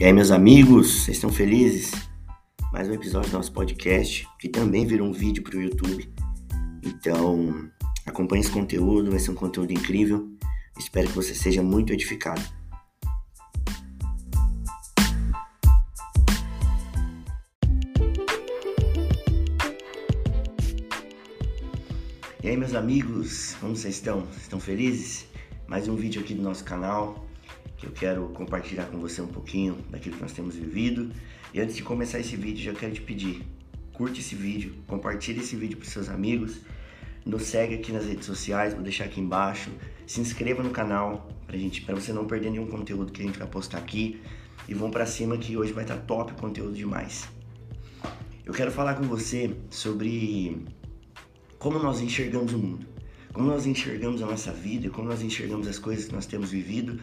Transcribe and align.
E 0.00 0.04
aí, 0.06 0.14
meus 0.14 0.30
amigos, 0.30 1.02
vocês 1.02 1.18
estão 1.18 1.30
felizes? 1.30 1.92
Mais 2.72 2.88
um 2.88 2.94
episódio 2.94 3.30
do 3.30 3.36
nosso 3.36 3.52
podcast, 3.52 4.26
que 4.38 4.48
também 4.48 4.86
virou 4.86 5.06
um 5.06 5.12
vídeo 5.12 5.42
para 5.42 5.58
o 5.58 5.60
YouTube. 5.60 6.10
Então, 6.82 7.70
acompanhe 8.06 8.42
esse 8.42 8.50
conteúdo, 8.50 9.10
vai 9.10 9.20
ser 9.20 9.32
um 9.32 9.34
conteúdo 9.34 9.74
incrível. 9.74 10.26
Espero 10.78 11.06
que 11.06 11.14
você 11.14 11.34
seja 11.34 11.62
muito 11.62 11.92
edificado. 11.92 12.40
E 22.42 22.48
aí, 22.48 22.56
meus 22.56 22.74
amigos, 22.74 23.54
como 23.60 23.76
vocês 23.76 23.96
estão? 23.96 24.26
Estão 24.34 24.58
felizes? 24.58 25.26
Mais 25.68 25.88
um 25.88 25.94
vídeo 25.94 26.22
aqui 26.22 26.32
do 26.32 26.40
nosso 26.40 26.64
canal 26.64 27.29
que 27.80 27.86
eu 27.86 27.92
quero 27.92 28.28
compartilhar 28.28 28.84
com 28.84 28.98
você 28.98 29.22
um 29.22 29.26
pouquinho 29.26 29.78
daquilo 29.88 30.14
que 30.14 30.22
nós 30.22 30.32
temos 30.32 30.54
vivido. 30.54 31.10
E 31.54 31.60
antes 31.60 31.74
de 31.74 31.82
começar 31.82 32.20
esse 32.20 32.36
vídeo, 32.36 32.62
já 32.62 32.74
quero 32.74 32.92
te 32.92 33.00
pedir, 33.00 33.42
curte 33.94 34.20
esse 34.20 34.34
vídeo, 34.34 34.74
compartilhe 34.86 35.40
esse 35.40 35.56
vídeo 35.56 35.78
para 35.78 35.88
seus 35.88 36.10
amigos, 36.10 36.60
nos 37.24 37.44
segue 37.44 37.74
aqui 37.74 37.90
nas 37.90 38.04
redes 38.04 38.26
sociais, 38.26 38.74
vou 38.74 38.82
deixar 38.82 39.04
aqui 39.04 39.18
embaixo, 39.18 39.70
se 40.06 40.20
inscreva 40.20 40.62
no 40.62 40.70
canal 40.70 41.26
para 41.46 41.56
gente, 41.56 41.80
para 41.80 41.94
você 41.94 42.12
não 42.12 42.26
perder 42.26 42.50
nenhum 42.50 42.66
conteúdo 42.66 43.10
que 43.10 43.22
a 43.22 43.24
gente 43.24 43.38
vai 43.38 43.48
postar 43.48 43.78
aqui 43.78 44.20
e 44.68 44.74
vão 44.74 44.90
para 44.90 45.06
cima 45.06 45.38
que 45.38 45.56
hoje 45.56 45.72
vai 45.72 45.84
estar 45.84 45.96
tá 45.96 46.02
top 46.02 46.34
conteúdo 46.34 46.74
demais. 46.74 47.28
Eu 48.44 48.52
quero 48.52 48.70
falar 48.70 48.94
com 48.94 49.04
você 49.04 49.56
sobre 49.70 50.66
como 51.58 51.78
nós 51.78 52.02
enxergamos 52.02 52.52
o 52.52 52.58
mundo, 52.58 52.86
como 53.32 53.48
nós 53.48 53.64
enxergamos 53.64 54.22
a 54.22 54.26
nossa 54.26 54.52
vida, 54.52 54.90
como 54.90 55.08
nós 55.08 55.22
enxergamos 55.22 55.66
as 55.66 55.78
coisas 55.78 56.04
que 56.04 56.12
nós 56.12 56.26
temos 56.26 56.50
vivido 56.50 57.00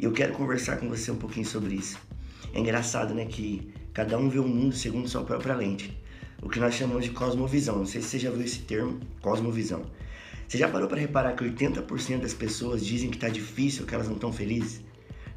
e 0.00 0.04
eu 0.04 0.12
quero 0.12 0.32
conversar 0.32 0.78
com 0.78 0.88
você 0.88 1.10
um 1.10 1.16
pouquinho 1.16 1.44
sobre 1.44 1.74
isso. 1.74 1.98
É 2.54 2.58
engraçado, 2.58 3.12
né, 3.12 3.26
que 3.26 3.70
cada 3.92 4.16
um 4.16 4.30
vê 4.30 4.38
o 4.38 4.48
mundo 4.48 4.74
segundo 4.74 5.06
sua 5.06 5.22
própria 5.24 5.54
lente. 5.54 5.94
O 6.40 6.48
que 6.48 6.58
nós 6.58 6.74
chamamos 6.74 7.04
de 7.04 7.10
cosmovisão. 7.10 7.76
Não 7.76 7.84
sei 7.84 8.00
se 8.00 8.08
você 8.08 8.18
já 8.18 8.30
viu 8.30 8.42
esse 8.42 8.60
termo, 8.60 8.98
cosmovisão. 9.20 9.82
Você 10.48 10.56
já 10.56 10.68
parou 10.68 10.88
para 10.88 10.98
reparar 10.98 11.34
que 11.34 11.44
80% 11.44 12.20
das 12.20 12.32
pessoas 12.32 12.84
dizem 12.84 13.10
que 13.10 13.18
está 13.18 13.28
difícil, 13.28 13.84
que 13.84 13.94
elas 13.94 14.08
não 14.08 14.14
estão 14.14 14.32
felizes? 14.32 14.80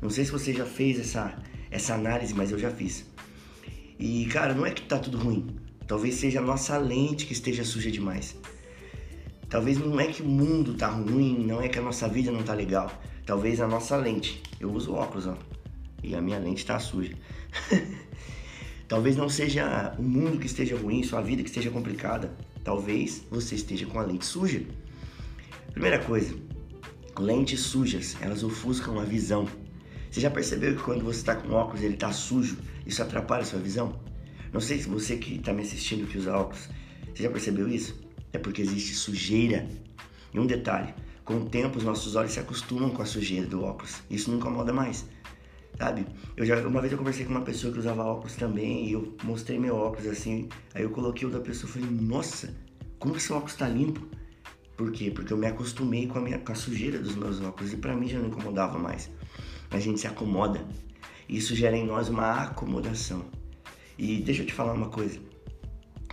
Não 0.02 0.10
sei 0.10 0.24
se 0.24 0.32
você 0.32 0.54
já 0.54 0.66
fez 0.66 0.98
essa, 0.98 1.38
essa 1.70 1.96
análise, 1.96 2.34
mas 2.34 2.50
eu 2.50 2.58
já 2.58 2.72
fiz. 2.72 3.06
E, 4.00 4.26
cara, 4.28 4.54
não 4.54 4.66
é 4.66 4.72
que 4.72 4.84
tá 4.84 4.98
tudo 4.98 5.18
ruim. 5.18 5.46
Talvez 5.86 6.16
seja 6.16 6.40
a 6.40 6.42
nossa 6.42 6.78
lente 6.78 7.26
que 7.26 7.34
esteja 7.34 7.66
suja 7.66 7.92
demais. 7.92 8.38
Talvez 9.50 9.78
não 9.78 10.00
é 10.00 10.08
que 10.08 10.22
o 10.22 10.26
mundo 10.26 10.74
tá 10.74 10.88
ruim, 10.88 11.46
não 11.46 11.62
é 11.62 11.68
que 11.68 11.78
a 11.78 11.82
nossa 11.82 12.08
vida 12.08 12.32
não 12.32 12.44
tá 12.44 12.54
legal. 12.54 12.90
Talvez 13.26 13.62
a 13.62 13.68
nossa 13.68 13.96
lente. 13.96 14.42
Eu 14.60 14.72
uso 14.72 14.94
óculos, 14.94 15.28
ó. 15.28 15.38
E 16.04 16.14
a 16.16 16.22
minha 16.22 16.40
lente 16.40 16.66
tá 16.66 16.78
suja. 16.80 17.14
Talvez 18.88 19.16
não 19.16 19.30
seja 19.30 19.96
o 19.98 20.04
mundo 20.04 20.38
que 20.38 20.46
esteja 20.46 20.76
ruim, 20.78 21.04
sua 21.04 21.22
vida 21.22 21.42
que 21.42 21.50
esteja 21.50 21.72
complicada. 21.72 22.36
Talvez 22.64 23.24
você 23.30 23.56
esteja 23.56 23.86
com 23.86 24.00
a 24.00 24.04
lente 24.04 24.26
suja. 24.26 24.62
Primeira 25.72 26.00
coisa, 26.00 26.36
lentes 27.18 27.62
sujas, 27.62 28.16
elas 28.22 28.44
ofuscam 28.44 29.00
a 29.00 29.04
visão. 29.04 29.48
Você 30.12 30.22
já 30.22 30.30
percebeu 30.30 30.76
que 30.76 30.84
quando 30.84 31.04
você 31.04 31.20
está 31.20 31.36
com 31.36 31.54
óculos 31.54 31.82
ele 31.82 31.96
está 31.96 32.12
sujo, 32.12 32.58
isso 32.86 33.02
atrapalha 33.02 33.42
a 33.42 33.46
sua 33.46 33.60
visão? 33.60 34.00
Não 34.52 34.62
sei 34.62 34.80
se 34.80 34.88
você 34.88 35.18
que 35.18 35.36
está 35.36 35.52
me 35.52 35.64
assistindo 35.64 36.08
que 36.08 36.18
usa 36.18 36.36
óculos, 36.36 36.70
você 37.14 37.24
já 37.24 37.30
percebeu 37.30 37.68
isso? 37.68 38.00
É 38.32 38.38
porque 38.38 38.62
existe 38.62 38.94
sujeira. 38.94 39.68
E 40.34 40.40
um 40.40 40.46
detalhe, 40.46 40.94
com 41.24 41.36
o 41.36 41.46
tempo, 41.46 41.78
os 41.78 41.84
nossos 41.84 42.16
olhos 42.16 42.34
se 42.34 42.40
acostumam 42.40 42.90
com 42.90 43.02
a 43.02 43.06
sujeira 43.06 43.48
do 43.48 43.64
óculos. 43.64 44.02
Isso 44.10 44.30
não 44.30 44.38
incomoda 44.38 44.74
mais, 44.74 45.06
sabe? 45.78 46.06
Eu 46.36 46.46
já 46.46 46.60
uma 46.68 46.82
vez 46.82 46.92
eu 46.92 46.98
conversei 46.98 47.26
com 47.26 47.32
uma 47.32 47.42
pessoa 47.42 47.72
que 47.72 47.80
usava 47.80 48.04
óculos 48.04 48.36
também 48.36 48.88
e 48.88 48.94
eu 48.94 49.16
mostrei 49.24 49.58
meu 49.58 49.76
óculos 49.76 50.08
assim. 50.08 50.50
Aí 50.74 50.84
eu 50.84 50.90
coloquei 50.90 51.28
o 51.28 51.32
da 51.32 51.40
pessoa 51.40 51.70
e 51.70 51.74
falei: 51.74 51.90
Nossa, 51.90 52.54
como 53.00 53.20
seu 53.20 53.36
óculos 53.38 53.54
está 53.54 53.68
limpo? 53.68 54.06
Por 54.76 54.92
quê? 54.92 55.12
Porque 55.12 55.32
eu 55.32 55.38
me 55.38 55.48
acostumei 55.48 56.08
com 56.08 56.18
a, 56.18 56.22
minha, 56.22 56.40
com 56.40 56.52
a 56.52 56.56
sujeira 56.56 57.00
dos 57.00 57.16
meus 57.16 57.40
óculos 57.42 57.72
e 57.74 57.78
para 57.78 57.96
mim 57.96 58.08
já 58.08 58.20
não 58.20 58.28
incomodava 58.28 58.78
mais. 58.78 59.10
A 59.72 59.80
gente 59.80 60.00
se 60.00 60.08
acomoda. 60.08 60.66
Isso 61.30 61.56
gera 61.56 61.78
em 61.78 61.86
nós 61.86 62.10
uma 62.10 62.44
acomodação. 62.44 63.26
E 63.98 64.18
deixa 64.18 64.42
eu 64.42 64.46
te 64.46 64.54
falar 64.54 64.74
uma 64.74 64.90
coisa: 64.90 65.20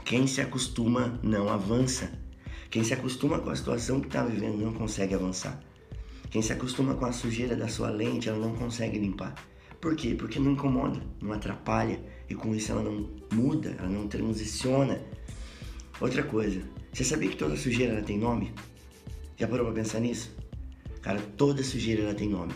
quem 0.05 0.27
se 0.27 0.41
acostuma 0.41 1.19
não 1.23 1.49
avança. 1.49 2.20
Quem 2.71 2.85
se 2.85 2.95
acostuma 2.95 3.41
com 3.41 3.51
a 3.51 3.57
situação 3.57 4.01
que 4.01 4.07
está 4.07 4.23
vivendo 4.23 4.57
não 4.57 4.73
consegue 4.73 5.13
avançar. 5.13 5.61
Quem 6.31 6.41
se 6.41 6.53
acostuma 6.53 6.95
com 6.95 7.05
a 7.05 7.11
sujeira 7.11 7.57
da 7.57 7.67
sua 7.67 7.91
lente, 7.91 8.29
ela 8.29 8.39
não 8.39 8.55
consegue 8.55 8.97
limpar. 8.97 9.35
Por 9.81 9.97
quê? 9.97 10.15
Porque 10.15 10.39
não 10.39 10.53
incomoda, 10.53 11.01
não 11.21 11.33
atrapalha 11.33 12.01
e 12.29 12.35
com 12.37 12.55
isso 12.55 12.71
ela 12.71 12.85
não 12.85 13.11
muda, 13.33 13.75
ela 13.77 13.89
não 13.89 14.07
transiciona. 14.07 15.03
Outra 16.01 16.23
coisa, 16.23 16.63
você 16.93 17.03
sabia 17.03 17.29
que 17.29 17.37
toda 17.37 17.57
sujeira 17.57 17.95
ela 17.95 18.03
tem 18.03 18.17
nome? 18.17 18.55
Já 19.37 19.49
parou 19.49 19.67
para 19.67 19.75
pensar 19.75 19.99
nisso? 19.99 20.31
Cara, 21.03 21.21
toda 21.37 21.65
sujeira 21.65 22.03
ela 22.03 22.15
tem 22.15 22.29
nome. 22.29 22.55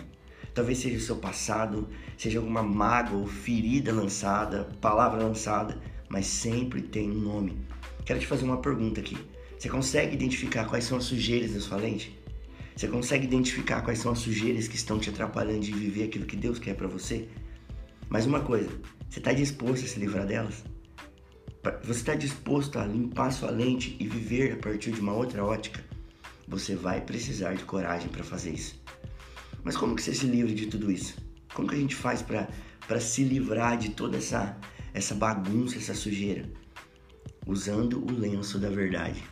Talvez 0.55 0.79
seja 0.79 0.97
o 0.97 1.01
seu 1.01 1.17
passado, 1.17 1.89
seja 2.17 2.39
alguma 2.39 2.63
mágoa 2.63 3.19
ou 3.19 3.27
ferida 3.27 3.93
lançada, 3.93 4.69
palavra 4.81 5.25
lançada, 5.25 5.77
mas 6.09 6.27
sempre 6.27 6.83
tem 6.83 7.11
um 7.11 7.21
nome. 7.21 7.59
Quero 8.05 8.21
te 8.21 8.29
fazer 8.29 8.45
uma 8.45 8.59
pergunta 8.59 9.01
aqui. 9.01 9.19
Você 9.65 9.71
consegue 9.71 10.15
identificar 10.15 10.67
quais 10.67 10.85
são 10.85 10.99
as 10.99 11.05
sujeiras 11.05 11.55
da 11.55 11.59
sua 11.59 11.79
lente? 11.79 12.15
Você 12.77 12.87
consegue 12.87 13.25
identificar 13.25 13.81
quais 13.81 13.99
são 13.99 14.13
as 14.13 14.19
sujeiras 14.19 14.69
que 14.69 14.77
estão 14.77 14.99
te 14.99 15.09
atrapalhando 15.09 15.61
de 15.61 15.73
viver 15.73 16.05
aquilo 16.05 16.27
que 16.27 16.37
Deus 16.37 16.59
quer 16.59 16.75
para 16.75 16.87
você? 16.87 17.27
Mas 18.11 18.27
uma 18.27 18.41
coisa, 18.41 18.69
você 19.09 19.21
está 19.21 19.33
disposto 19.33 19.87
a 19.87 19.89
se 19.89 19.99
livrar 19.99 20.27
delas? 20.27 20.63
Você 21.83 22.01
está 22.01 22.15
disposto 22.15 22.79
a 22.79 22.85
limpar 22.85 23.33
sua 23.33 23.51
lente 23.51 23.97
e 23.99 24.07
viver 24.07 24.53
a 24.53 24.57
partir 24.59 24.93
de 24.93 25.01
uma 25.01 25.15
outra 25.15 25.43
ótica? 25.43 25.83
Você 26.47 26.77
vai 26.77 27.01
precisar 27.01 27.55
de 27.55 27.65
coragem 27.65 28.09
para 28.09 28.23
fazer 28.23 28.51
isso. 28.51 28.79
Mas 29.63 29.79
como 29.79 29.97
que 29.97 30.03
você 30.03 30.15
se 30.15 30.27
livra 30.27 30.55
de 30.55 30.67
tudo 30.67 30.93
isso? 30.93 31.17
Como 31.55 31.69
que 31.69 31.75
a 31.75 31.79
gente 31.81 31.97
faz 31.97 32.21
para 32.21 33.01
se 33.01 33.25
livrar 33.25 33.79
de 33.79 33.93
toda 33.93 34.19
essa, 34.19 34.59
essa 34.93 35.15
bagunça, 35.15 35.79
essa 35.79 35.95
sujeira? 35.95 36.53
Usando 37.47 38.05
o 38.05 38.13
lenço 38.13 38.59
da 38.59 38.69
verdade. 38.69 39.25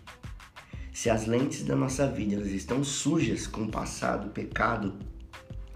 Se 1.02 1.10
as 1.10 1.26
lentes 1.26 1.64
da 1.64 1.74
nossa 1.74 2.06
vida 2.06 2.36
elas 2.36 2.52
estão 2.52 2.84
sujas 2.84 3.48
com 3.48 3.66
passado, 3.66 4.30
pecado, 4.30 4.94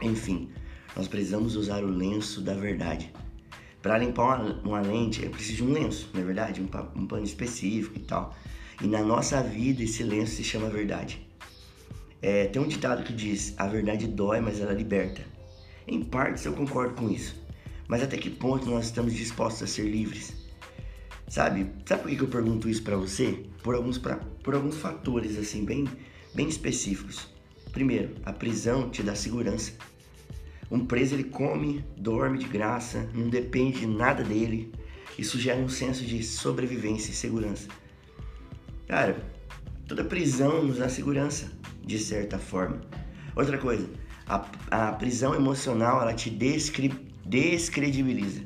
enfim, 0.01 0.53
nós 0.95 1.09
precisamos 1.09 1.57
usar 1.57 1.83
o 1.83 1.89
lenço 1.89 2.41
da 2.41 2.55
verdade. 2.55 3.13
Para 3.83 3.99
limpar 3.99 4.41
uma, 4.41 4.53
uma, 4.63 4.81
lente, 4.81 5.27
é 5.27 5.29
preciso 5.29 5.57
de 5.57 5.65
um 5.65 5.73
lenço, 5.73 6.09
não 6.15 6.21
é 6.21 6.25
verdade? 6.25 6.63
Um, 6.63 6.69
um 7.01 7.09
pano 7.09 7.25
específico 7.25 7.97
e 7.97 8.03
tal. 8.03 8.37
E 8.81 8.87
na 8.87 9.03
nossa 9.03 9.43
vida, 9.43 9.83
esse 9.83 10.05
lenço 10.05 10.37
se 10.37 10.45
chama 10.45 10.71
verdade. 10.71 11.27
É, 12.23 12.47
tem 12.47 12.63
um 12.63 12.69
ditado 12.69 13.03
que 13.03 13.13
diz: 13.13 13.53
a 13.59 13.67
verdade 13.67 14.07
dói, 14.07 14.41
mas 14.41 14.61
ela 14.61 14.73
liberta. 14.73 15.23
Em 15.89 16.05
partes 16.05 16.45
eu 16.45 16.53
concordo 16.53 16.95
com 16.95 17.11
isso. 17.11 17.35
Mas 17.89 18.01
até 18.01 18.17
que 18.17 18.31
ponto 18.31 18.71
nós 18.71 18.85
estamos 18.85 19.13
dispostos 19.13 19.65
a 19.65 19.67
ser 19.67 19.91
livres? 19.91 20.33
Sabe? 21.27 21.69
Sabe 21.85 22.03
por 22.03 22.11
que 22.13 22.23
eu 22.23 22.29
pergunto 22.29 22.69
isso 22.69 22.85
para 22.85 22.97
você? 22.97 23.45
Por 23.67 23.75
alguns, 23.75 23.99
pra, 23.99 24.15
por 24.45 24.55
alguns 24.55 24.77
fatores, 24.77 25.37
assim, 25.37 25.65
bem, 25.65 25.89
bem 26.33 26.49
específicos. 26.49 27.27
Primeiro, 27.73 28.15
a 28.25 28.33
prisão 28.33 28.89
te 28.89 29.03
dá 29.03 29.17
segurança. 29.17 29.73
Um 30.71 30.87
preso 30.87 31.17
ele 31.17 31.25
come, 31.25 31.85
dorme 31.97 32.39
de 32.39 32.47
graça, 32.47 33.11
não 33.13 33.29
depende 33.29 33.81
de 33.81 33.87
nada 33.89 34.23
dele. 34.23 34.73
Isso 35.19 35.37
gera 35.37 35.59
um 35.59 35.69
senso 35.69 36.05
de 36.05 36.23
sobrevivência 36.23 37.11
e 37.11 37.15
segurança. 37.15 37.67
Cara, 38.87 39.21
toda 39.89 40.05
prisão 40.05 40.63
nos 40.63 40.79
dá 40.79 40.89
segurança, 40.89 41.51
de 41.85 41.99
certa 41.99 42.39
forma. 42.39 42.81
Outra 43.35 43.59
coisa, 43.59 43.91
a, 44.29 44.47
a 44.71 44.93
prisão 44.93 45.35
emocional 45.35 46.01
ela 46.01 46.15
te 46.15 46.31
descri, 46.31 46.95
descredibiliza. 47.25 48.43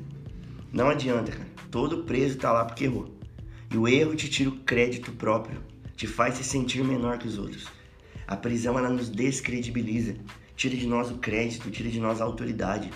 Não 0.73 0.89
adianta, 0.89 1.31
cara. 1.31 1.47
Todo 1.69 2.05
preso 2.05 2.39
tá 2.39 2.51
lá 2.51 2.65
porque 2.65 2.85
errou. 2.85 3.20
E 3.71 3.77
o 3.77 3.87
erro 3.87 4.15
te 4.15 4.29
tira 4.29 4.49
o 4.49 4.57
crédito 4.57 5.13
próprio, 5.13 5.63
te 5.95 6.05
faz 6.05 6.35
se 6.35 6.43
sentir 6.43 6.83
menor 6.83 7.17
que 7.17 7.27
os 7.27 7.37
outros. 7.37 7.67
A 8.27 8.35
prisão 8.35 8.77
ela 8.77 8.89
nos 8.89 9.07
descredibiliza, 9.07 10.15
tira 10.57 10.75
de 10.75 10.85
nós 10.85 11.09
o 11.09 11.19
crédito, 11.19 11.71
tira 11.71 11.89
de 11.89 11.97
nós 11.97 12.19
a 12.19 12.25
autoridade. 12.25 12.91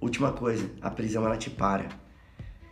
Última 0.00 0.32
coisa, 0.32 0.70
a 0.80 0.90
prisão 0.90 1.26
ela 1.26 1.36
te 1.36 1.50
para. 1.50 1.88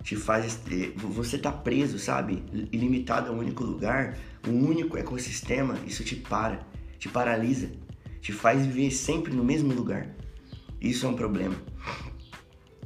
Te 0.01 0.15
faz 0.15 0.61
você 0.95 1.37
tá 1.37 1.51
preso, 1.51 1.99
sabe? 1.99 2.45
Ilimitado 2.71 3.31
a 3.31 3.33
um 3.33 3.39
único 3.39 3.65
lugar, 3.65 4.17
um 4.47 4.65
único 4.65 4.97
ecossistema, 4.97 5.77
isso 5.87 6.05
te 6.05 6.15
para, 6.15 6.65
te 7.01 7.09
paralisa, 7.09 7.69
te 8.21 8.33
faz 8.33 8.65
viver 8.65 8.93
sempre 8.93 9.35
no 9.35 9.43
mesmo 9.43 9.75
lugar. 9.75 10.15
Isso 10.81 11.05
é 11.05 11.09
um 11.09 11.17
problema. 11.17 11.57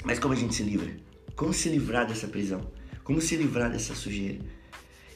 Mas 0.05 0.19
como 0.19 0.33
a 0.33 0.37
gente 0.37 0.55
se 0.55 0.63
livra? 0.63 0.97
Como 1.37 1.53
se 1.53 1.69
livrar 1.69 2.07
dessa 2.07 2.29
prisão? 2.29 2.78
Como 3.09 3.23
se 3.23 3.37
livrar 3.37 3.71
dessa 3.71 3.95
sujeira? 3.95 4.45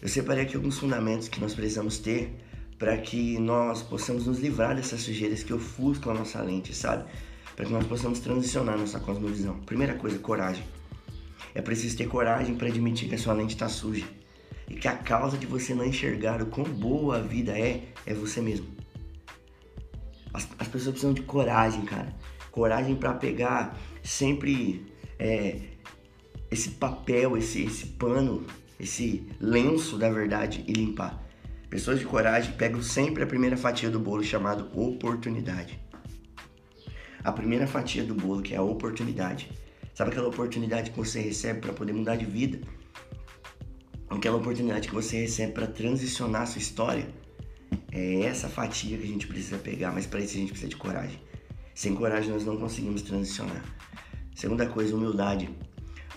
Eu 0.01 0.09
separei 0.09 0.45
aqui 0.45 0.57
alguns 0.57 0.79
fundamentos 0.79 1.29
que 1.29 1.39
nós 1.39 1.55
precisamos 1.55 1.99
ter 1.99 2.35
para 2.79 2.97
que 2.97 3.39
nós 3.39 3.83
possamos 3.83 4.27
nos 4.27 4.39
livrar 4.39 4.75
dessas 4.75 5.03
sujeiras 5.03 5.43
que 5.43 5.53
ofuscam 5.53 6.11
a 6.11 6.15
nossa 6.15 6.41
lente, 6.41 6.75
sabe? 6.75 7.05
para 7.55 7.67
que 7.67 7.71
nós 7.71 7.87
possamos 7.87 8.19
transicionar 8.19 8.79
nossa 8.79 8.99
cosmovisão. 8.99 9.59
Primeira 9.67 9.93
coisa, 9.93 10.19
coragem. 10.19 10.65
É 11.55 11.61
preciso 11.61 11.95
ter 11.99 12.09
coragem 12.09 12.55
para 12.55 12.69
admitir 12.69 13.11
que 13.11 13.15
a 13.15 13.19
sua 13.19 13.35
lente 13.35 13.53
está 13.53 13.69
suja 13.69 14.07
e 14.71 14.75
que 14.75 14.89
a 14.89 14.97
causa 14.97 15.37
de 15.37 15.45
você 15.45 15.75
não 15.75 15.85
enxergar 15.85 16.41
o 16.41 16.47
quão 16.47 16.65
boa 16.65 17.19
a 17.19 17.21
vida 17.21 17.53
é, 17.53 17.89
é 18.07 18.15
você 18.15 18.41
mesmo. 18.41 18.69
As, 20.33 20.49
as 20.59 20.67
pessoas 20.67 20.93
precisam 20.93 21.13
de 21.13 21.21
coragem, 21.21 21.85
cara. 21.85 22.17
Coragem 22.51 22.97
para 22.97 23.13
pegar 23.13 23.79
sempre 24.03 24.91
é, 25.19 25.72
esse 26.53 26.73
papel, 26.73 27.39
esse, 27.39 27.63
esse 27.63 27.87
pano, 27.87 28.47
esse 28.79 29.27
lenço 29.41 29.97
da 29.97 30.11
verdade 30.11 30.63
e 30.69 30.73
limpar. 30.75 31.27
Pessoas 31.71 31.99
de 31.99 32.05
coragem 32.05 32.53
pegam 32.53 32.83
sempre 32.83 33.23
a 33.23 33.27
primeira 33.27 33.57
fatia 33.57 33.89
do 33.89 33.99
bolo 33.99 34.23
chamado 34.23 34.69
oportunidade. 34.79 35.81
A 37.25 37.33
primeira 37.33 37.67
fatia 37.67 38.05
do 38.05 38.15
bolo, 38.15 38.43
que 38.43 38.53
é 38.53 38.59
a 38.59 38.63
oportunidade. 38.63 39.51
Sabe 39.95 40.11
aquela 40.11 40.29
oportunidade 40.29 40.91
que 40.91 40.97
você 40.97 41.21
recebe 41.21 41.61
para 41.61 41.73
poder 41.73 41.95
mudar 41.95 42.17
de 42.17 42.27
vida? 42.27 42.61
Aquela 44.11 44.37
oportunidade 44.37 44.89
que 44.89 44.95
você 44.95 45.23
recebe 45.23 45.53
para 45.53 45.67
transicionar 45.67 46.43
a 46.43 46.47
sua 46.47 46.61
história? 46.61 47.09
É 47.91 48.25
essa 48.25 48.51
fatia 48.51 48.99
que 48.99 49.05
a 49.05 49.09
gente 49.09 49.27
precisa 49.27 49.57
pegar, 49.57 49.91
mas 49.91 50.05
para 50.05 50.21
isso 50.21 50.35
a 50.35 50.41
gente 50.41 50.51
precisa 50.51 50.69
de 50.69 50.77
coragem. 50.77 51.19
Sem 51.75 51.95
coragem 51.95 52.31
nós 52.31 52.45
não 52.45 52.59
conseguimos 52.59 53.01
transicionar. 53.01 53.65
Segunda 54.35 54.67
coisa, 54.67 54.95
humildade. 54.95 55.49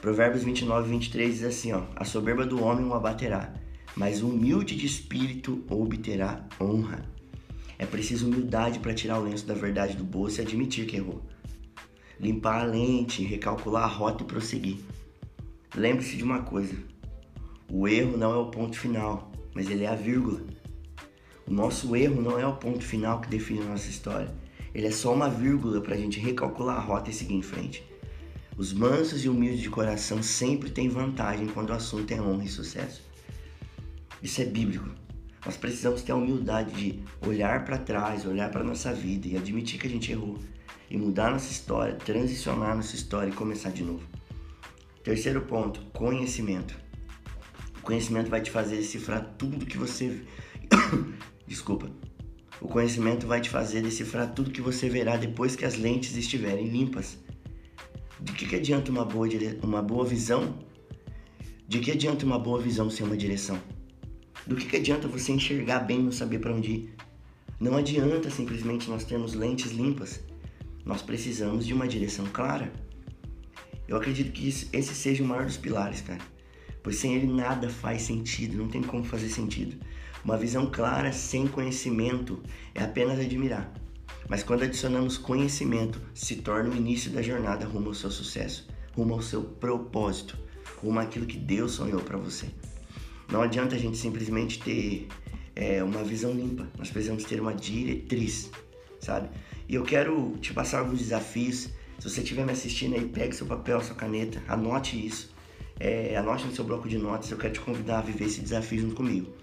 Provérbios 0.06 0.44
29, 0.44 0.88
23 0.88 1.34
diz 1.34 1.44
assim, 1.44 1.72
ó. 1.72 1.82
A 1.96 2.06
soberba 2.06 2.46
do 2.46 2.64
homem 2.64 2.86
o 2.86 2.94
abaterá, 2.94 3.52
mas 3.96 4.22
o 4.22 4.28
humilde 4.28 4.76
de 4.76 4.86
espírito 4.86 5.66
obterá 5.68 6.48
honra. 6.62 7.10
É 7.80 7.88
preciso 7.88 8.28
humildade 8.28 8.78
para 8.78 8.94
tirar 8.94 9.18
o 9.18 9.24
lenço 9.24 9.48
da 9.48 9.56
verdade 9.56 9.98
do 9.98 10.04
bolso 10.04 10.40
e 10.40 10.44
admitir 10.44 10.86
que 10.86 10.98
errou. 10.98 11.24
Limpar 12.20 12.62
a 12.62 12.66
lente, 12.66 13.24
recalcular 13.24 13.86
a 13.86 13.88
rota 13.88 14.22
e 14.22 14.28
prosseguir. 14.28 14.78
Lembre-se 15.76 16.16
de 16.16 16.24
uma 16.24 16.44
coisa: 16.44 16.76
o 17.68 17.88
erro 17.88 18.16
não 18.16 18.32
é 18.32 18.38
o 18.38 18.52
ponto 18.52 18.78
final, 18.78 19.32
mas 19.56 19.72
ele 19.72 19.86
é 19.86 19.88
a 19.88 19.96
vírgula. 19.96 20.42
O 21.48 21.52
nosso 21.52 21.96
erro 21.96 22.22
não 22.22 22.40
é 22.40 22.46
o 22.46 22.58
ponto 22.58 22.86
final 22.86 23.22
que 23.22 23.28
define 23.28 23.62
a 23.62 23.70
nossa 23.70 23.90
história. 23.90 24.32
Ele 24.72 24.86
é 24.86 24.92
só 24.92 25.12
uma 25.12 25.30
vírgula 25.30 25.82
para 25.82 25.96
a 25.96 25.98
gente 25.98 26.20
recalcular 26.20 26.78
a 26.78 26.80
rota 26.80 27.10
e 27.10 27.14
seguir 27.14 27.34
em 27.34 27.42
frente. 27.42 27.84
Os 28.58 28.72
mansos 28.72 29.26
e 29.26 29.30
humildes 29.30 29.62
de 29.62 29.70
coração 29.70 30.24
sempre 30.24 30.70
têm 30.70 30.88
vantagem 30.88 31.48
quando 31.48 31.72
o 31.72 31.74
assunto 31.74 32.12
é 32.12 32.22
honra 32.22 32.46
e 32.46 32.48
sucesso. 32.48 33.04
Isso 34.24 34.42
é 34.42 34.46
bíblico. 34.46 34.90
Nós 35.46 35.58
precisamos 35.58 36.02
ter 36.02 36.14
a 36.14 36.16
humildade 36.16 36.74
de 36.74 37.04
olhar 37.28 37.66
para 37.66 37.78
trás, 37.78 38.26
olhar 38.26 38.50
para 38.50 38.64
nossa 38.64 38.94
vida 38.94 39.28
e 39.28 39.38
admitir 39.38 39.80
que 39.80 39.88
a 39.88 39.90
gente 39.90 40.12
errou 40.12 40.40
e 40.90 40.98
mudar 40.98 41.32
nossa 41.32 41.52
história, 41.52 41.96
transicionar 41.96 42.76
nossa 42.76 42.96
história 42.96 43.30
e 43.30 43.34
começar 43.34 43.72
de 43.72 43.84
novo. 43.84 44.04
Terceiro 45.04 45.42
ponto, 45.42 45.82
conhecimento. 45.92 46.76
O 47.78 47.82
conhecimento 47.82 48.30
vai 48.30 48.42
te 48.42 48.50
fazer 48.50 48.78
decifrar 48.78 49.36
tudo 49.38 49.66
que 49.66 49.78
você 49.78 50.24
Desculpa. 51.46 51.92
O 52.62 52.68
conhecimento 52.68 53.28
vai 53.28 53.42
te 53.42 53.50
fazer 53.50 53.82
decifrar 53.82 54.34
tudo 54.34 54.50
que 54.50 54.62
você 54.62 54.90
verá 54.90 55.18
depois 55.18 55.56
que 55.56 55.66
as 55.66 55.76
lentes 55.76 56.16
estiverem 56.16 56.68
limpas. 56.68 57.18
De 58.20 58.32
que, 58.32 58.48
que 58.48 58.56
adianta 58.56 58.92
uma 58.92 59.04
boa, 59.04 59.28
dire... 59.28 59.60
uma 59.62 59.82
boa 59.82 60.06
visão? 60.06 60.58
De 61.68 61.80
que 61.80 61.92
adianta 61.92 62.26
uma 62.26 62.40
boa 62.40 62.62
visão 62.62 62.90
sem 62.90 63.06
uma 63.06 63.18
direção? 63.18 63.60
Do 64.48 64.56
que, 64.56 64.66
que 64.66 64.78
adianta 64.78 65.08
você 65.08 65.32
enxergar 65.32 65.80
bem 65.80 66.00
e 66.00 66.04
não 66.04 66.12
saber 66.12 66.40
para 66.40 66.54
onde 66.54 66.72
ir? 66.72 66.96
Não 67.60 67.76
adianta 67.76 68.30
simplesmente 68.30 68.90
nós 68.90 69.04
termos 69.04 69.34
lentes 69.34 69.72
limpas. 69.72 70.22
Nós 70.86 71.02
precisamos 71.02 71.66
de 71.66 71.74
uma 71.74 71.88
direção 71.88 72.26
clara. 72.28 72.72
Eu 73.88 73.98
acredito 73.98 74.32
que 74.32 74.48
isso, 74.48 74.70
esse 74.72 74.94
seja 74.94 75.24
o 75.24 75.28
maior 75.28 75.46
dos 75.46 75.58
pilares, 75.58 76.02
cara. 76.02 76.22
Pois 76.84 76.98
sem 76.98 77.16
ele 77.16 77.28
nada 77.28 77.70
faz 77.70 78.04
sentido, 78.04 78.58
não 78.58 78.68
tem 78.68 78.82
como 78.82 79.04
fazer 79.04 79.30
sentido. 79.30 79.78
Uma 80.24 80.38
visão 80.38 80.70
clara 80.70 81.12
sem 81.12 81.48
conhecimento 81.48 82.42
é 82.74 82.84
apenas 82.84 83.20
admirar. 83.20 83.74
Mas 84.28 84.44
quando 84.44 84.64
adicionamos 84.64 85.18
conhecimento, 85.18 86.02
se 86.14 86.38
torna 86.38 86.72
o 86.72 86.76
início 86.76 87.12
da 87.12 87.22
jornada 87.22 87.66
rumo 87.66 87.90
ao 87.90 87.94
seu 87.94 88.10
sucesso, 88.10 88.68
rumo 88.96 89.14
ao 89.14 89.22
seu 89.22 89.44
propósito, 89.44 90.38
rumo 90.82 91.00
àquilo 91.00 91.26
que 91.26 91.38
Deus 91.38 91.74
sonhou 91.74 92.02
para 92.02 92.18
você. 92.18 92.48
Não 93.32 93.42
adianta 93.42 93.76
a 93.76 93.80
gente 93.80 93.98
simplesmente 93.98 94.60
ter 94.60 95.08
é, 95.56 95.84
uma 95.84 96.04
visão 96.04 96.32
limpa, 96.34 96.68
nós 96.78 96.90
precisamos 96.90 97.24
ter 97.24 97.40
uma 97.40 97.54
diretriz, 97.54 98.52
sabe? 99.00 99.30
E 99.70 99.76
eu 99.76 99.84
quero 99.84 100.38
te 100.42 100.54
passar 100.54 100.80
alguns 100.80 101.00
desafios. 101.00 101.70
Se 102.00 102.10
você 102.10 102.22
estiver 102.22 102.46
me 102.46 102.52
assistindo 102.52 102.96
aí, 102.96 103.06
pegue 103.06 103.36
seu 103.36 103.48
papel, 103.48 103.82
sua 103.82 103.96
caneta, 103.96 104.42
anote 104.48 105.06
isso. 105.06 105.34
É, 105.80 106.16
anote 106.16 106.46
no 106.46 106.54
seu 106.54 106.64
bloco 106.64 106.88
de 106.88 106.98
notas, 106.98 107.30
eu 107.32 107.38
quero 107.38 107.54
te 107.54 107.60
convidar 107.60 108.00
a 108.00 108.02
viver 108.02 108.26
esse 108.26 108.42
desafio 108.42 108.80
junto 108.82 108.96
comigo. 108.96 109.34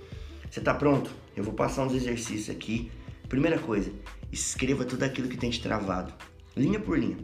Você 0.51 0.61
está 0.61 0.75
pronto? 0.75 1.11
Eu 1.37 1.45
vou 1.45 1.55
passar 1.55 1.85
uns 1.85 1.95
exercícios 1.95 2.51
aqui. 2.51 2.91
Primeira 3.29 3.59
coisa, 3.59 3.91
escreva 4.33 4.85
tudo 4.87 5.03
aquilo 5.05 5.29
que 5.29 5.37
tem 5.37 5.51
te 5.51 5.61
travado, 5.61 6.13
linha 6.57 6.81
por 6.81 6.99
linha. 6.99 7.19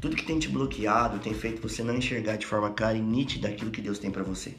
Tudo 0.00 0.14
que 0.14 0.24
tem 0.24 0.38
te 0.38 0.48
bloqueado, 0.48 1.18
tem 1.18 1.34
feito 1.34 1.60
você 1.60 1.82
não 1.82 1.96
enxergar 1.96 2.36
de 2.36 2.46
forma 2.46 2.70
clara 2.70 2.96
e 2.96 3.02
nítida 3.02 3.48
aquilo 3.48 3.70
que 3.70 3.80
Deus 3.80 3.98
tem 3.98 4.10
para 4.10 4.22
você. 4.22 4.54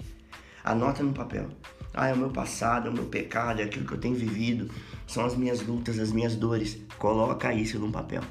Anota 0.63 1.01
no 1.01 1.13
papel. 1.13 1.47
Ah, 1.93 2.09
é 2.09 2.13
o 2.13 2.17
meu 2.17 2.29
passado, 2.29 2.87
é 2.87 2.91
o 2.91 2.93
meu 2.93 3.05
pecado, 3.05 3.61
é 3.61 3.63
aquilo 3.63 3.85
que 3.85 3.93
eu 3.93 3.99
tenho 3.99 4.15
vivido, 4.15 4.69
são 5.07 5.25
as 5.25 5.35
minhas 5.35 5.61
lutas, 5.61 5.97
as 5.97 6.11
minhas 6.11 6.35
dores. 6.35 6.77
Coloca 6.97 7.53
isso 7.53 7.79
num 7.79 7.91
papel. 7.91 8.21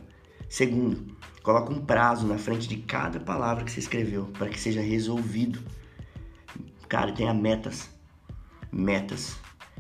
Segundo, 0.49 1.17
coloca 1.43 1.73
um 1.73 1.85
prazo 1.85 2.27
na 2.27 2.39
frente 2.39 2.69
de 2.69 2.77
cada 2.77 3.19
palavra 3.19 3.65
que 3.65 3.71
você 3.71 3.81
escreveu 3.81 4.27
para 4.39 4.49
que 4.49 4.61
seja 4.61 4.83
resolvido. 4.83 5.61
Cara, 6.89 7.13
tenha 7.13 7.33
metas. 7.33 7.89
Metas. 8.71 9.37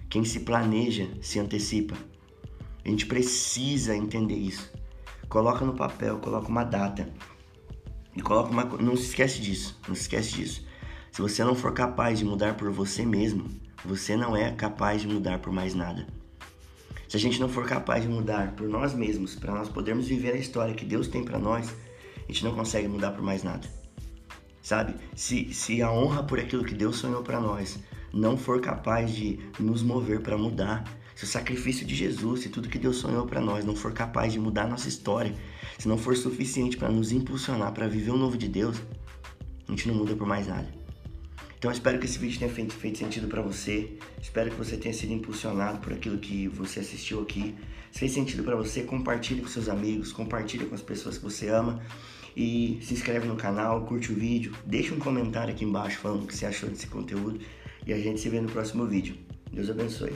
Quem 0.09 0.25
se 0.25 0.41
planeja 0.41 1.09
se 1.21 1.39
antecipa. 1.39 1.97
A 2.87 2.89
gente 2.89 3.05
precisa 3.05 3.97
entender 3.97 4.37
isso. 4.37 4.73
Coloca 5.29 5.65
no 5.65 5.75
papel, 5.75 6.19
coloca 6.19 6.47
uma 6.47 6.63
data. 6.63 7.09
E 8.15 8.23
coloca 8.23 8.51
uma. 8.51 8.63
Não 8.65 8.97
se 8.97 9.09
esquece 9.09 9.41
disso. 9.41 9.77
Não 9.89 9.95
se 9.97 10.03
esquece 10.03 10.37
disso. 10.37 10.65
Se 11.11 11.21
você 11.21 11.43
não 11.43 11.57
for 11.57 11.75
capaz 11.75 12.21
de 12.21 12.25
mudar 12.25 12.57
por 12.57 12.71
você 12.71 13.05
mesmo, 13.05 13.51
você 13.85 14.17
não 14.17 14.37
é 14.37 14.53
capaz 14.53 15.03
de 15.03 15.09
mudar 15.09 15.41
por 15.41 15.53
mais 15.53 15.75
nada. 15.75 16.07
Se 17.09 17.17
a 17.17 17.21
gente 17.21 17.41
não 17.41 17.49
for 17.49 17.67
capaz 17.67 18.05
de 18.05 18.09
mudar 18.09 18.53
por 18.53 18.69
nós 18.69 18.95
mesmos, 18.95 19.35
para 19.35 19.53
nós 19.53 19.69
podermos 19.69 20.07
viver 20.07 20.35
a 20.35 20.39
história 20.39 20.75
que 20.75 20.85
Deus 20.85 21.09
tem 21.09 21.25
para 21.25 21.41
nós, 21.41 21.75
a 22.17 22.33
gente 22.33 22.45
não 22.45 22.55
consegue 22.55 22.87
mudar 22.87 23.11
por 23.11 23.23
mais 23.23 23.43
nada. 23.43 23.69
Sabe? 24.63 24.95
Se, 25.17 25.53
se 25.53 25.83
a 25.83 25.91
honra 25.91 26.23
por 26.23 26.39
aquilo 26.39 26.65
que 26.65 26.75
Deus 26.75 26.99
sonhou 26.99 27.25
para 27.25 27.41
nós 27.41 27.81
não 28.13 28.37
for 28.37 28.61
capaz 28.61 29.13
de 29.13 29.41
nos 29.59 29.83
mover 29.83 30.21
para 30.21 30.39
mudar, 30.39 30.85
se 31.17 31.25
o 31.25 31.27
sacrifício 31.27 31.87
de 31.87 31.95
Jesus, 31.95 32.41
se 32.41 32.51
tudo 32.51 32.69
que 32.69 32.79
Deus 32.79 32.99
sonhou 32.99 33.27
para 33.27 33.41
nós 33.41 33.65
não 33.65 33.75
for 33.75 33.91
capaz 33.93 34.35
de 34.35 34.39
mudar 34.39 34.69
nossa 34.69 34.87
história, 34.87 35.35
se 35.79 35.89
não 35.89 35.97
for 35.97 36.15
suficiente 36.15 36.77
para 36.77 36.91
nos 36.91 37.11
impulsionar 37.11 37.73
para 37.73 37.89
viver 37.89 38.11
o 38.11 38.19
novo 38.19 38.37
de 38.37 38.47
Deus, 38.47 38.77
a 39.67 39.71
gente 39.71 39.89
não 39.89 39.95
muda 39.95 40.15
por 40.15 40.27
mais 40.27 40.47
nada. 40.47 40.69
Então 41.59 41.73
espero 41.73 41.99
que 41.99 42.05
esse 42.05 42.19
vídeo 42.19 42.39
tenha 42.39 42.51
feito, 42.53 42.75
feito 42.75 42.99
sentido 42.99 43.29
para 43.29 43.41
você. 43.41 43.97
Espero 44.21 44.51
que 44.51 44.57
você 44.57 44.77
tenha 44.77 44.93
sido 44.93 45.15
impulsionado 45.15 45.79
por 45.79 45.91
aquilo 45.91 46.19
que 46.19 46.49
você 46.49 46.81
assistiu 46.81 47.23
aqui. 47.23 47.55
Se 47.91 48.01
fez 48.01 48.13
sentido 48.13 48.45
para 48.45 48.55
você, 48.55 48.83
compartilhe 48.83 49.41
com 49.41 49.49
seus 49.49 49.71
amigos, 49.71 50.13
compartilhe 50.13 50.67
com 50.67 50.75
as 50.75 50.83
pessoas 50.83 51.17
que 51.17 51.25
você 51.25 51.49
ama 51.49 51.81
e 52.37 52.79
se 52.83 52.93
inscreve 52.93 53.27
no 53.27 53.37
canal, 53.37 53.87
curte 53.87 54.13
o 54.13 54.15
vídeo, 54.15 54.53
deixa 54.67 54.95
um 54.95 54.99
comentário 54.99 55.55
aqui 55.55 55.65
embaixo 55.65 55.99
falando 55.99 56.25
o 56.25 56.27
que 56.27 56.37
você 56.37 56.45
achou 56.45 56.69
desse 56.69 56.89
conteúdo 56.89 57.41
e 57.87 57.95
a 57.95 57.99
gente 57.99 58.21
se 58.21 58.29
vê 58.29 58.39
no 58.39 58.51
próximo 58.51 58.87
vídeo. 58.87 59.17
Deus 59.51 59.71
abençoe. 59.71 60.13